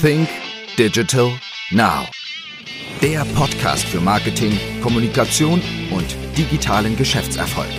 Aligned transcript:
Think 0.00 0.28
Digital 0.76 1.32
Now. 1.70 2.06
Der 3.00 3.24
Podcast 3.34 3.84
für 3.86 3.98
Marketing, 3.98 4.52
Kommunikation 4.82 5.62
und 5.90 6.16
digitalen 6.36 6.96
Geschäftserfolg. 6.96 7.70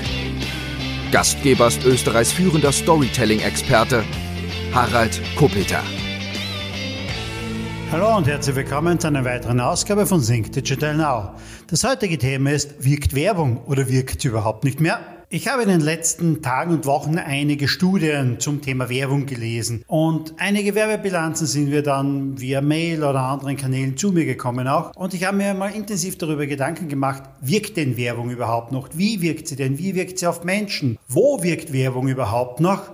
Gastgeber 1.11 1.68
ist 1.68 1.86
Österreichs 1.86 2.32
führender 2.32 2.71
Storytelling-Experte 2.71 4.04
Harald 4.73 5.21
Kopeter. 5.36 5.84
Hallo 7.91 8.18
und 8.18 8.25
herzlich 8.25 8.55
willkommen 8.55 8.99
zu 8.99 9.07
einer 9.07 9.23
weiteren 9.23 9.59
Ausgabe 9.59 10.07
von 10.07 10.23
Think 10.23 10.52
Digital 10.54 10.95
Now. 10.97 11.36
Das 11.68 11.84
heutige 11.84 12.18
Thema 12.18 12.52
ist, 12.52 12.84
wirkt 12.84 13.13
Werbung 13.13 13.63
oder 13.65 13.88
wirkt 13.89 14.21
sie 14.21 14.29
überhaupt 14.29 14.63
nicht 14.63 14.79
mehr? 14.79 15.16
Ich 15.30 15.50
habe 15.50 15.64
in 15.64 15.68
den 15.68 15.82
letzten 15.82 16.41
Tagen 16.41 16.71
und 16.71 16.86
Wochen 16.86 17.18
einige 17.18 17.68
Studien 17.68 18.39
zum 18.39 18.62
Thema 18.62 18.88
Werbung 18.88 19.25
gelesen 19.25 19.84
und 19.86 20.36
einige 20.38 20.74
Werbebilanzen 20.74 21.46
sind 21.46 21.70
wir 21.70 21.84
dann 21.84 22.39
via 22.39 22.61
Mail 22.61 23.04
oder 23.04 23.20
anderen 23.20 23.57
Kanälen 23.57 23.98
zu 23.98 24.14
mir 24.14 24.24
gekommen 24.24 24.70
auch 24.70 24.96
und 24.96 25.14
ich 25.14 25.25
habe 25.25 25.36
mir 25.36 25.54
mal 25.54 25.75
intensiv 25.75 26.18
darüber 26.18 26.48
Gedanken 26.48 26.87
gemacht, 26.87 27.24
wirkt 27.42 27.75
denn 27.75 27.98
Werbung 27.98 28.29
überhaupt 28.29 28.71
noch? 28.71 28.87
Wie 28.93 29.21
wirkt 29.21 29.50
sie 29.50 29.57
denn? 29.57 29.78
Wie 29.78 29.96
wirkt 29.96 30.18
sie 30.18 30.28
auf 30.28 30.46
Menschen? 30.46 30.98
Wo 31.10 31.43
wirkt 31.43 31.73
Werbung 31.73 32.08
überhaupt 32.08 32.62
noch? 32.62 32.92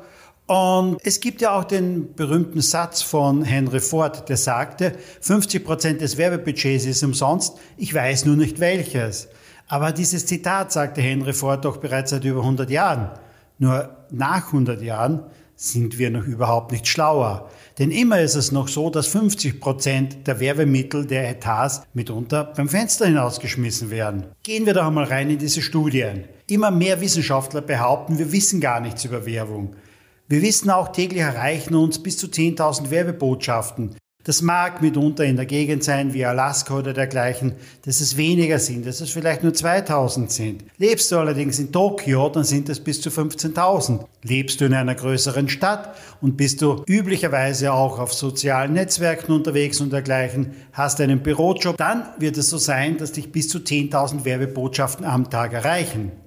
Und 0.48 0.98
es 1.04 1.20
gibt 1.20 1.40
ja 1.40 1.56
auch 1.56 1.66
den 1.66 2.16
berühmten 2.16 2.62
Satz 2.62 3.04
von 3.04 3.44
Henry 3.44 3.80
Ford, 3.80 4.28
der 4.28 4.38
sagte, 4.38 4.94
50 5.22 5.64
Prozent 5.64 6.02
des 6.02 6.18
Werbebudgets 6.18 6.86
ist 6.86 7.04
umsonst, 7.04 7.60
ich 7.78 7.94
weiß 7.94 8.26
nur 8.26 8.38
nicht 8.38 8.60
welches. 8.60 9.28
Aber 9.68 9.92
dieses 9.92 10.26
Zitat 10.26 10.72
sagte 10.72 11.02
Henry 11.02 11.34
Ford 11.34 11.66
doch 11.66 11.78
bereits 11.78 12.12
seit 12.12 12.26
über 12.26 12.42
100 12.42 12.70
Jahren. 12.70 13.12
Nur 13.60 13.90
nach 14.12 14.48
100 14.48 14.82
Jahren 14.82 15.24
sind 15.56 15.98
wir 15.98 16.10
noch 16.10 16.26
überhaupt 16.26 16.72
nicht 16.72 16.88
schlauer. 16.88 17.50
Denn 17.80 17.92
immer 17.92 18.20
ist 18.20 18.36
es 18.36 18.52
noch 18.52 18.68
so, 18.68 18.90
dass 18.90 19.08
50 19.08 19.60
Prozent 19.60 20.28
der 20.28 20.40
Werbemittel 20.40 21.06
der 21.06 21.30
Etats 21.30 21.84
mitunter 21.94 22.46
beim 22.56 22.68
Fenster 22.68 23.06
hinausgeschmissen 23.06 23.90
werden. 23.90 24.26
Gehen 24.44 24.66
wir 24.66 24.74
doch 24.74 24.86
einmal 24.86 25.06
rein 25.06 25.30
in 25.30 25.38
diese 25.38 25.62
Studien. 25.62 26.26
Immer 26.48 26.72
mehr 26.72 27.00
Wissenschaftler 27.02 27.62
behaupten, 27.62 28.20
wir 28.20 28.32
wissen 28.32 28.60
gar 28.60 28.80
nichts 28.80 29.06
über 29.06 29.26
Werbung. 29.26 29.76
Wir 30.28 30.42
wissen 30.42 30.70
auch, 30.70 30.90
täglich 30.90 31.22
erreichen 31.22 31.76
uns 31.76 32.02
bis 32.02 32.18
zu 32.18 32.28
10.000 32.28 32.90
Werbebotschaften. 32.90 33.96
Das 34.26 34.42
mag 34.42 34.82
mitunter 34.82 35.26
in 35.26 35.36
der 35.36 35.46
Gegend 35.46 35.84
sein 35.84 36.14
wie 36.14 36.26
Alaska 36.26 36.78
oder 36.78 36.94
dergleichen, 36.94 37.54
dass 37.86 38.00
es 38.00 38.16
weniger 38.16 38.58
sind, 38.58 38.88
dass 38.88 39.02
es 39.02 39.10
vielleicht 39.10 39.44
nur 39.44 39.54
2000 39.54 40.32
sind. 40.32 40.64
Lebst 40.78 41.12
du 41.12 41.18
allerdings 41.18 41.60
in 41.60 41.74
Tokio, 41.74 42.30
dann 42.30 42.46
sind 42.46 42.70
es 42.70 42.80
bis 42.80 43.02
zu 43.02 43.10
15.000. 43.10 44.06
Lebst 44.22 44.62
du 44.62 44.66
in 44.66 44.74
einer 44.74 44.96
größeren 44.96 45.50
Stadt 45.50 45.96
und 46.22 46.38
bist 46.38 46.62
du 46.62 46.84
üblicherweise 46.88 47.74
auch 47.74 48.00
auf 48.00 48.14
sozialen 48.14 48.72
Netzwerken 48.72 49.34
unterwegs 49.34 49.82
und 49.82 49.92
dergleichen, 49.92 50.54
hast 50.72 51.02
einen 51.02 51.22
Bürojob, 51.22 51.76
dann 51.76 52.06
wird 52.18 52.38
es 52.38 52.50
so 52.50 52.58
sein, 52.58 52.98
dass 52.98 53.12
dich 53.12 53.30
bis 53.30 53.50
zu 53.50 53.58
10.000 53.58 54.24
Werbebotschaften 54.24 55.06
am 55.06 55.30
Tag 55.30 55.52
erreichen. 55.52 56.23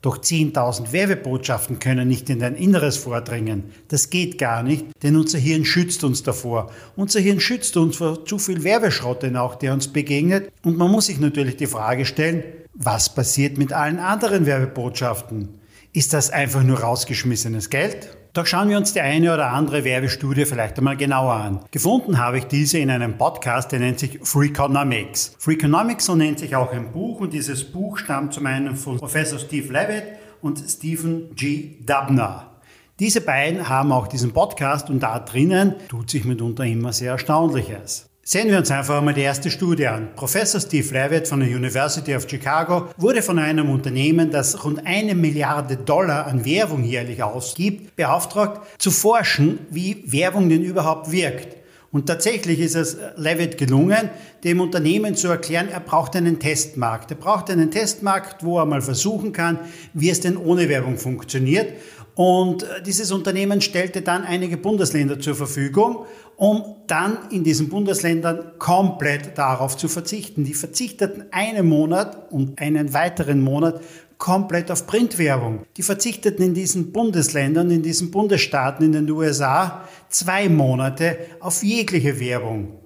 Doch 0.00 0.18
10.000 0.18 0.92
Werbebotschaften 0.92 1.80
können 1.80 2.06
nicht 2.06 2.30
in 2.30 2.38
dein 2.38 2.54
Inneres 2.54 2.96
vordringen. 2.96 3.72
Das 3.88 4.10
geht 4.10 4.38
gar 4.38 4.62
nicht, 4.62 4.86
denn 5.02 5.16
unser 5.16 5.38
Hirn 5.38 5.64
schützt 5.64 6.04
uns 6.04 6.22
davor. 6.22 6.70
Unser 6.94 7.18
Hirn 7.18 7.40
schützt 7.40 7.76
uns 7.76 7.96
vor 7.96 8.24
zu 8.24 8.38
viel 8.38 8.62
Werbeschrott, 8.62 9.24
denn 9.24 9.36
auch 9.36 9.56
der 9.56 9.72
uns 9.72 9.88
begegnet. 9.88 10.52
Und 10.62 10.76
man 10.78 10.90
muss 10.90 11.06
sich 11.06 11.18
natürlich 11.18 11.56
die 11.56 11.66
Frage 11.66 12.06
stellen, 12.06 12.44
was 12.74 13.12
passiert 13.12 13.58
mit 13.58 13.72
allen 13.72 13.98
anderen 13.98 14.46
Werbebotschaften? 14.46 15.48
Ist 15.92 16.12
das 16.12 16.30
einfach 16.30 16.62
nur 16.62 16.78
rausgeschmissenes 16.78 17.70
Geld? 17.70 18.16
Doch 18.38 18.46
schauen 18.46 18.68
wir 18.68 18.76
uns 18.76 18.92
die 18.92 19.00
eine 19.00 19.34
oder 19.34 19.50
andere 19.50 19.82
Werbestudie 19.82 20.44
vielleicht 20.44 20.78
einmal 20.78 20.96
genauer 20.96 21.32
an. 21.32 21.60
Gefunden 21.72 22.18
habe 22.18 22.38
ich 22.38 22.44
diese 22.44 22.78
in 22.78 22.88
einem 22.88 23.18
Podcast, 23.18 23.72
der 23.72 23.80
nennt 23.80 23.98
sich 23.98 24.20
Freakonomics. 24.22 25.34
Freakonomics, 25.40 26.04
so 26.04 26.14
nennt 26.14 26.38
sich 26.38 26.54
auch 26.54 26.72
ein 26.72 26.92
Buch 26.92 27.18
und 27.18 27.32
dieses 27.32 27.64
Buch 27.64 27.98
stammt 27.98 28.32
zum 28.32 28.46
einen 28.46 28.76
von 28.76 28.96
Professor 28.96 29.40
Steve 29.40 29.72
Levitt 29.72 30.04
und 30.40 30.62
Stephen 30.68 31.34
G. 31.34 31.78
Dubner. 31.84 32.60
Diese 33.00 33.22
beiden 33.22 33.68
haben 33.68 33.90
auch 33.90 34.06
diesen 34.06 34.32
Podcast 34.32 34.88
und 34.88 35.00
da 35.00 35.18
drinnen 35.18 35.74
tut 35.88 36.08
sich 36.08 36.24
mitunter 36.24 36.62
immer 36.62 36.92
sehr 36.92 37.10
Erstaunliches. 37.10 38.08
Sehen 38.30 38.50
wir 38.50 38.58
uns 38.58 38.70
einfach 38.70 38.98
einmal 38.98 39.14
die 39.14 39.22
erste 39.22 39.50
Studie 39.50 39.86
an. 39.86 40.14
Professor 40.14 40.60
Steve 40.60 40.92
Levitt 40.92 41.26
von 41.28 41.40
der 41.40 41.48
University 41.48 42.14
of 42.14 42.28
Chicago 42.28 42.88
wurde 42.98 43.22
von 43.22 43.38
einem 43.38 43.70
Unternehmen, 43.70 44.30
das 44.30 44.66
rund 44.66 44.86
eine 44.86 45.14
Milliarde 45.14 45.78
Dollar 45.78 46.26
an 46.26 46.44
Werbung 46.44 46.84
jährlich 46.84 47.22
ausgibt, 47.22 47.96
beauftragt, 47.96 48.60
zu 48.76 48.90
forschen, 48.90 49.60
wie 49.70 50.04
Werbung 50.12 50.50
denn 50.50 50.62
überhaupt 50.62 51.10
wirkt. 51.10 51.56
Und 51.90 52.04
tatsächlich 52.04 52.60
ist 52.60 52.74
es 52.74 52.98
Levitt 53.16 53.56
gelungen, 53.56 54.10
dem 54.44 54.60
Unternehmen 54.60 55.14
zu 55.14 55.28
erklären, 55.28 55.70
er 55.70 55.80
braucht 55.80 56.14
einen 56.14 56.38
Testmarkt. 56.38 57.10
Er 57.10 57.16
braucht 57.16 57.48
einen 57.48 57.70
Testmarkt, 57.70 58.44
wo 58.44 58.58
er 58.58 58.66
mal 58.66 58.82
versuchen 58.82 59.32
kann, 59.32 59.58
wie 59.94 60.10
es 60.10 60.20
denn 60.20 60.36
ohne 60.36 60.68
Werbung 60.68 60.98
funktioniert. 60.98 61.72
Und 62.14 62.64
äh, 62.64 62.82
dieses 62.82 63.10
Unternehmen 63.10 63.62
stellte 63.62 64.02
dann 64.02 64.24
einige 64.24 64.58
Bundesländer 64.58 65.18
zur 65.18 65.34
Verfügung, 65.34 66.04
um 66.36 66.74
dann 66.88 67.18
in 67.30 67.44
diesen 67.44 67.68
Bundesländern 67.68 68.52
komplett 68.58 69.38
darauf 69.38 69.76
zu 69.76 69.88
verzichten. 69.88 70.44
Die 70.44 70.54
verzichteten 70.54 71.26
einen 71.30 71.68
Monat 71.68 72.32
und 72.32 72.60
einen 72.60 72.92
weiteren 72.92 73.40
Monat 73.40 73.80
komplett 74.16 74.70
auf 74.70 74.86
Printwerbung. 74.86 75.64
Die 75.76 75.82
verzichteten 75.82 76.44
in 76.44 76.54
diesen 76.54 76.92
Bundesländern, 76.92 77.70
in 77.70 77.82
diesen 77.82 78.10
Bundesstaaten 78.10 78.84
in 78.84 78.92
den 78.92 79.10
USA 79.10 79.84
zwei 80.08 80.48
Monate 80.48 81.18
auf 81.40 81.62
jegliche 81.62 82.18
Werbung. 82.18 82.80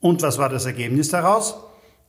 Und 0.00 0.22
was 0.22 0.38
war 0.38 0.48
das 0.48 0.64
Ergebnis 0.64 1.10
daraus? 1.10 1.56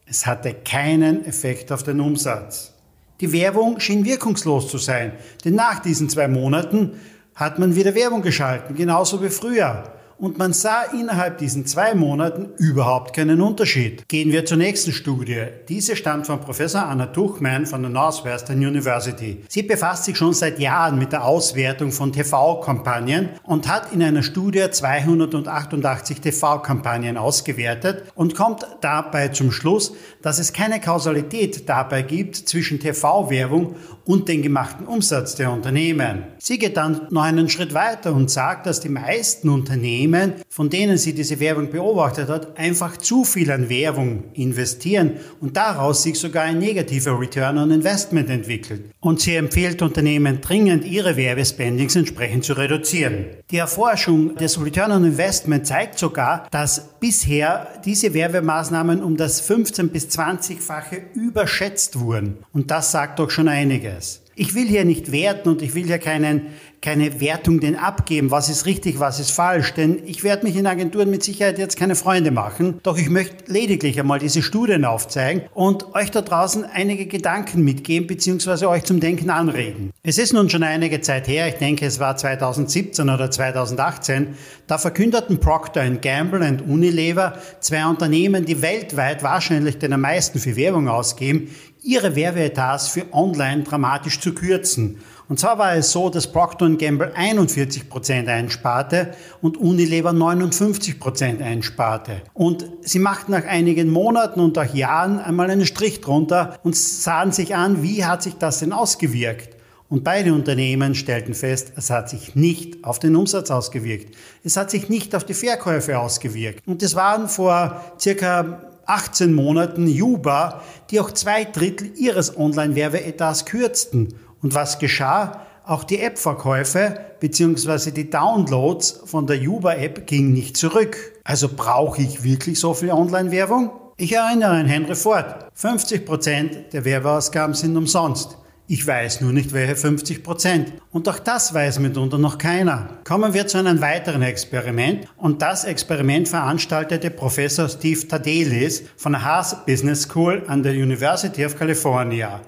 Es 0.06 0.26
hatte 0.26 0.54
keinen 0.54 1.24
Effekt 1.24 1.70
auf 1.72 1.82
den 1.82 2.00
Umsatz. 2.00 2.72
Die 3.20 3.32
Werbung 3.32 3.78
schien 3.80 4.04
wirkungslos 4.04 4.68
zu 4.68 4.78
sein, 4.78 5.12
denn 5.44 5.54
nach 5.54 5.80
diesen 5.80 6.08
zwei 6.08 6.26
Monaten 6.26 6.92
hat 7.34 7.58
man 7.58 7.76
wieder 7.76 7.94
Werbung 7.94 8.22
geschalten, 8.22 8.74
genauso 8.74 9.22
wie 9.22 9.28
früher 9.28 9.92
und 10.20 10.36
man 10.38 10.52
sah 10.52 10.82
innerhalb 10.92 11.38
diesen 11.38 11.66
zwei 11.66 11.94
Monaten 11.94 12.50
überhaupt 12.58 13.16
keinen 13.16 13.40
Unterschied. 13.40 14.06
Gehen 14.08 14.32
wir 14.32 14.44
zur 14.44 14.58
nächsten 14.58 14.92
Studie. 14.92 15.46
Diese 15.68 15.96
stammt 15.96 16.26
von 16.26 16.40
Professor 16.40 16.82
Anna 16.82 17.06
Tuchman 17.06 17.64
von 17.66 17.82
der 17.82 17.90
Northwestern 17.90 18.58
University. 18.58 19.42
Sie 19.48 19.62
befasst 19.62 20.04
sich 20.04 20.16
schon 20.16 20.34
seit 20.34 20.58
Jahren 20.58 20.98
mit 20.98 21.12
der 21.12 21.24
Auswertung 21.24 21.90
von 21.90 22.12
TV-Kampagnen 22.12 23.30
und 23.44 23.66
hat 23.66 23.92
in 23.92 24.02
einer 24.02 24.22
Studie 24.22 24.70
288 24.70 26.20
TV-Kampagnen 26.20 27.16
ausgewertet 27.16 28.04
und 28.14 28.34
kommt 28.34 28.66
dabei 28.82 29.28
zum 29.28 29.50
Schluss, 29.50 29.94
dass 30.20 30.38
es 30.38 30.52
keine 30.52 30.80
Kausalität 30.80 31.68
dabei 31.68 32.02
gibt 32.02 32.36
zwischen 32.36 32.78
TV-Werbung 32.78 33.74
und 34.04 34.28
den 34.28 34.42
gemachten 34.42 34.86
Umsatz 34.86 35.34
der 35.36 35.50
Unternehmen. 35.52 36.24
Sie 36.38 36.58
geht 36.58 36.76
dann 36.76 37.06
noch 37.10 37.22
einen 37.22 37.48
Schritt 37.48 37.74
weiter 37.74 38.12
und 38.12 38.30
sagt, 38.30 38.66
dass 38.66 38.80
die 38.80 38.88
meisten 38.88 39.48
Unternehmen 39.48 40.09
Unternehmen, 40.10 40.42
von 40.48 40.70
denen 40.70 40.98
sie 40.98 41.14
diese 41.14 41.38
Werbung 41.40 41.70
beobachtet 41.70 42.28
hat, 42.28 42.58
einfach 42.58 42.96
zu 42.96 43.24
viel 43.24 43.50
an 43.50 43.68
Werbung 43.68 44.24
investieren 44.34 45.12
und 45.40 45.56
daraus 45.56 46.02
sich 46.02 46.18
sogar 46.18 46.44
ein 46.44 46.58
negativer 46.58 47.18
Return 47.18 47.58
on 47.58 47.70
Investment 47.70 48.28
entwickelt. 48.30 48.90
Und 49.00 49.20
sie 49.20 49.36
empfiehlt 49.36 49.82
Unternehmen 49.82 50.40
dringend, 50.40 50.84
ihre 50.84 51.16
Werbespendings 51.16 51.96
entsprechend 51.96 52.44
zu 52.44 52.54
reduzieren. 52.54 53.26
Die 53.50 53.58
Erforschung 53.58 54.34
des 54.36 54.62
Return 54.62 54.92
on 54.92 55.04
Investment 55.04 55.66
zeigt 55.66 55.98
sogar, 55.98 56.46
dass 56.50 56.98
bisher 57.00 57.68
diese 57.84 58.12
Werbemaßnahmen 58.12 59.02
um 59.02 59.16
das 59.16 59.40
15 59.40 59.88
bis 59.88 60.08
20-fache 60.08 61.14
überschätzt 61.14 61.98
wurden. 61.98 62.38
Und 62.52 62.70
das 62.70 62.92
sagt 62.92 63.18
doch 63.18 63.30
schon 63.30 63.48
einiges. 63.48 64.22
Ich 64.36 64.54
will 64.54 64.66
hier 64.66 64.84
nicht 64.84 65.12
werten 65.12 65.48
und 65.48 65.60
ich 65.60 65.74
will 65.74 65.84
hier 65.84 65.98
keinen, 65.98 66.46
keine 66.80 67.20
Wertung 67.20 67.60
denn 67.60 67.76
abgeben, 67.76 68.30
was 68.30 68.48
ist 68.48 68.64
richtig, 68.64 69.00
was 69.00 69.20
ist 69.20 69.32
falsch, 69.32 69.74
denn 69.74 70.00
ich 70.06 70.24
werde 70.24 70.46
mich 70.46 70.56
in 70.56 70.66
Agenturen 70.66 71.10
mit 71.10 71.22
Sicherheit 71.22 71.58
jetzt 71.58 71.76
keine 71.76 71.94
Freunde 71.94 72.30
machen, 72.30 72.78
doch 72.82 72.96
ich 72.96 73.10
möchte 73.10 73.52
lediglich 73.52 73.98
einmal 74.00 74.18
diese 74.18 74.40
Studien 74.42 74.84
aufzeigen 74.84 75.42
und 75.52 75.94
euch 75.94 76.10
da 76.10 76.22
draußen 76.22 76.64
einige 76.64 77.06
Gedanken 77.06 77.64
mitgeben 77.64 78.06
bzw. 78.06 78.66
euch 78.66 78.84
zum 78.84 79.00
Denken 79.00 79.30
anregen. 79.30 79.90
Es 80.02 80.16
ist 80.16 80.32
nun 80.32 80.48
schon 80.48 80.62
einige 80.62 81.00
Zeit 81.00 81.28
her, 81.28 81.48
ich 81.48 81.56
denke 81.56 81.84
es 81.84 82.00
war 82.00 82.16
2017 82.16 83.10
oder 83.10 83.30
2018, 83.30 84.28
da 84.66 84.78
verkündeten 84.78 85.38
Procter 85.38 85.88
Gamble 85.90 86.48
und 86.48 86.62
Unilever, 86.62 87.36
zwei 87.60 87.84
Unternehmen, 87.84 88.46
die 88.46 88.62
weltweit 88.62 89.22
wahrscheinlich 89.22 89.78
den 89.78 89.92
am 89.92 90.02
meisten 90.02 90.38
für 90.38 90.56
Werbung 90.56 90.88
ausgeben, 90.88 91.50
ihre 91.82 92.14
Werbeetats 92.16 92.88
für 92.88 93.12
Online 93.12 93.62
dramatisch 93.62 94.20
zu 94.20 94.34
kürzen. 94.34 94.98
Und 95.28 95.38
zwar 95.38 95.58
war 95.58 95.74
es 95.76 95.92
so, 95.92 96.10
dass 96.10 96.32
Procter 96.32 96.68
Gamble 96.70 97.12
41% 97.16 98.26
einsparte 98.26 99.12
und 99.40 99.56
Unilever 99.56 100.10
59% 100.10 101.40
einsparte. 101.40 102.22
Und 102.34 102.68
sie 102.82 102.98
machten 102.98 103.30
nach 103.32 103.44
einigen 103.44 103.90
Monaten 103.90 104.40
und 104.40 104.58
auch 104.58 104.74
Jahren 104.74 105.20
einmal 105.20 105.48
einen 105.50 105.66
Strich 105.66 106.00
drunter 106.00 106.58
und 106.64 106.76
sahen 106.76 107.30
sich 107.30 107.54
an, 107.54 107.82
wie 107.82 108.04
hat 108.04 108.24
sich 108.24 108.34
das 108.34 108.58
denn 108.58 108.72
ausgewirkt. 108.72 109.56
Und 109.88 110.04
beide 110.04 110.32
Unternehmen 110.34 110.94
stellten 110.94 111.34
fest, 111.34 111.72
es 111.76 111.90
hat 111.90 112.08
sich 112.08 112.36
nicht 112.36 112.84
auf 112.84 113.00
den 113.00 113.16
Umsatz 113.16 113.50
ausgewirkt. 113.50 114.14
Es 114.44 114.56
hat 114.56 114.70
sich 114.70 114.88
nicht 114.88 115.16
auf 115.16 115.24
die 115.24 115.34
Verkäufe 115.34 115.98
ausgewirkt. 115.98 116.66
Und 116.66 116.82
es 116.82 116.94
waren 116.94 117.28
vor 117.28 117.80
circa 117.98 118.69
18 118.86 119.32
Monaten 119.32 119.86
Juba, 119.86 120.62
die 120.90 121.00
auch 121.00 121.10
zwei 121.10 121.44
Drittel 121.44 121.92
ihres 121.96 122.36
Online-Werbeetats 122.36 123.44
kürzten. 123.44 124.14
Und 124.42 124.54
was 124.54 124.78
geschah? 124.78 125.46
Auch 125.64 125.84
die 125.84 126.00
App-Verkäufe 126.00 126.98
bzw. 127.20 127.92
die 127.92 128.10
Downloads 128.10 129.02
von 129.04 129.26
der 129.26 129.36
Juba-App 129.36 130.06
gingen 130.06 130.32
nicht 130.32 130.56
zurück. 130.56 130.96
Also 131.22 131.48
brauche 131.54 132.02
ich 132.02 132.24
wirklich 132.24 132.58
so 132.58 132.74
viel 132.74 132.90
Online-Werbung? 132.90 133.70
Ich 133.96 134.12
erinnere 134.14 134.52
an 134.52 134.66
Henry 134.66 134.94
Ford. 134.94 135.46
50% 135.56 136.70
der 136.72 136.84
Werbeausgaben 136.84 137.54
sind 137.54 137.76
umsonst. 137.76 138.38
Ich 138.72 138.86
weiß 138.86 139.20
nur 139.22 139.32
nicht, 139.32 139.52
welche 139.52 139.74
50 139.74 140.22
Prozent. 140.22 140.72
Und 140.92 141.08
auch 141.08 141.18
das 141.18 141.52
weiß 141.52 141.80
mitunter 141.80 142.18
noch 142.18 142.38
keiner. 142.38 143.00
Kommen 143.02 143.34
wir 143.34 143.48
zu 143.48 143.58
einem 143.58 143.80
weiteren 143.80 144.22
Experiment. 144.22 145.08
Und 145.16 145.42
das 145.42 145.64
Experiment 145.64 146.28
veranstaltete 146.28 147.10
Professor 147.10 147.68
Steve 147.68 148.06
Tadelis 148.06 148.84
von 148.96 149.10
der 149.10 149.24
Haas 149.24 149.66
Business 149.66 150.02
School 150.02 150.44
an 150.46 150.62
der 150.62 150.74
University 150.74 151.44
of 151.44 151.58
California. 151.58 152.42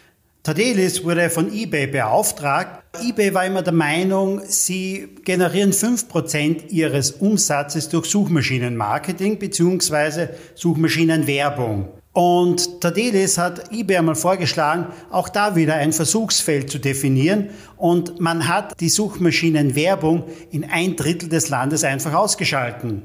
Tadelis 0.44 1.02
wurde 1.02 1.28
von 1.28 1.52
eBay 1.52 1.88
beauftragt. 1.88 2.84
eBay 3.02 3.34
war 3.34 3.44
immer 3.44 3.62
der 3.62 3.72
Meinung, 3.72 4.42
sie 4.44 5.16
generieren 5.24 5.72
5% 5.72 6.68
ihres 6.68 7.10
Umsatzes 7.10 7.88
durch 7.88 8.06
Suchmaschinenmarketing 8.06 9.40
bzw. 9.40 10.28
Suchmaschinenwerbung. 10.54 11.88
Und 12.12 12.82
Tadelis 12.82 13.38
hat 13.38 13.72
eBay 13.72 13.96
einmal 13.96 14.14
vorgeschlagen, 14.14 14.86
auch 15.10 15.30
da 15.30 15.56
wieder 15.56 15.76
ein 15.76 15.92
Versuchsfeld 15.92 16.70
zu 16.70 16.78
definieren. 16.78 17.48
Und 17.76 18.20
man 18.20 18.48
hat 18.48 18.78
die 18.80 18.90
Suchmaschinenwerbung 18.90 20.24
in 20.50 20.68
ein 20.68 20.96
Drittel 20.96 21.30
des 21.30 21.48
Landes 21.48 21.84
einfach 21.84 22.12
ausgeschalten. 22.12 23.02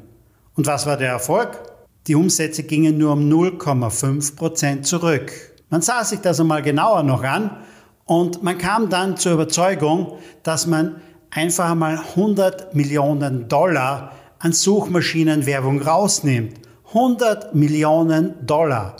Und 0.56 0.68
was 0.68 0.86
war 0.86 0.98
der 0.98 1.09
Erfolg? 1.09 1.57
Die 2.07 2.15
Umsätze 2.15 2.63
gingen 2.63 2.98
nur 2.98 3.13
um 3.13 3.30
0,5 3.30 4.36
Prozent 4.36 4.86
zurück. 4.86 5.31
Man 5.69 5.81
sah 5.81 6.03
sich 6.03 6.19
das 6.19 6.39
einmal 6.39 6.62
genauer 6.62 7.03
noch 7.03 7.24
an 7.24 7.51
und 8.06 8.44
man 8.44 8.57
kam 8.57 8.89
dann 8.89 9.18
zur 9.18 9.33
Überzeugung, 9.33 10.13
dass 10.44 10.65
man 10.65 11.01
einfach 11.30 11.71
einmal 11.71 11.98
100 11.98 12.74
Millionen 12.74 13.50
Dollar 13.50 14.13
an 14.39 14.53
Suchmaschinenwerbung 14.53 15.81
rausnimmt. 15.81 16.67
100 16.94 17.54
Millionen 17.54 18.45
Dollar. 18.45 18.95